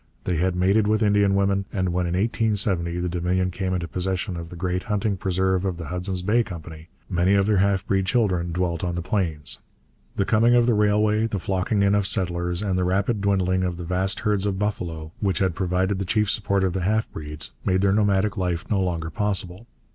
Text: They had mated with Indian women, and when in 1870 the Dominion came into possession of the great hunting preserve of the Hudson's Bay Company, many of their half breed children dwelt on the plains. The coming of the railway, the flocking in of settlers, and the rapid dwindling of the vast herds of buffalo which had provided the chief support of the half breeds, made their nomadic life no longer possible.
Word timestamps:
They 0.23 0.37
had 0.37 0.55
mated 0.55 0.87
with 0.87 1.03
Indian 1.03 1.35
women, 1.35 1.65
and 1.71 1.89
when 1.93 2.07
in 2.07 2.15
1870 2.15 2.97
the 3.01 3.07
Dominion 3.07 3.51
came 3.51 3.71
into 3.75 3.87
possession 3.87 4.35
of 4.35 4.49
the 4.49 4.55
great 4.55 4.85
hunting 4.89 5.15
preserve 5.15 5.63
of 5.63 5.77
the 5.77 5.89
Hudson's 5.93 6.23
Bay 6.23 6.41
Company, 6.41 6.87
many 7.07 7.35
of 7.35 7.45
their 7.45 7.57
half 7.57 7.85
breed 7.85 8.07
children 8.07 8.51
dwelt 8.51 8.83
on 8.83 8.95
the 8.95 9.03
plains. 9.03 9.59
The 10.15 10.25
coming 10.25 10.55
of 10.55 10.65
the 10.65 10.73
railway, 10.73 11.27
the 11.27 11.37
flocking 11.37 11.83
in 11.83 11.93
of 11.93 12.07
settlers, 12.07 12.63
and 12.63 12.79
the 12.79 12.83
rapid 12.83 13.21
dwindling 13.21 13.63
of 13.63 13.77
the 13.77 13.83
vast 13.83 14.21
herds 14.21 14.47
of 14.47 14.57
buffalo 14.57 15.11
which 15.19 15.37
had 15.37 15.53
provided 15.53 15.99
the 15.99 16.03
chief 16.05 16.31
support 16.31 16.63
of 16.63 16.73
the 16.73 16.81
half 16.81 17.07
breeds, 17.11 17.51
made 17.63 17.81
their 17.81 17.93
nomadic 17.93 18.35
life 18.37 18.67
no 18.71 18.81
longer 18.81 19.11
possible. 19.11 19.67